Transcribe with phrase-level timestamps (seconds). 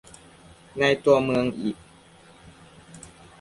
[0.79, 1.77] ในตัวเมืองอีก